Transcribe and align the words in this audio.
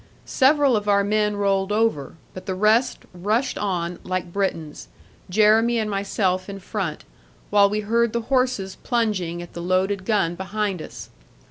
Several 0.25 0.75
of 0.75 0.87
our 0.89 1.03
men 1.03 1.35
rolled 1.37 1.71
over, 1.71 2.15
but 2.33 2.47
the 2.47 2.55
rest 2.55 3.01
rushed 3.13 3.55
on 3.59 3.99
like 4.03 4.33
Britons, 4.33 4.87
Jeremy 5.29 5.77
and 5.77 5.91
myself 5.91 6.49
in 6.49 6.57
front, 6.57 7.03
while 7.51 7.69
we 7.69 7.81
heard 7.81 8.11
the 8.11 8.21
horses 8.21 8.77
plunging 8.81 9.43
at 9.43 9.53
the 9.53 9.61
loaded 9.61 10.03
gun 10.03 10.33
behind 10.33 10.81
us. 10.81 11.11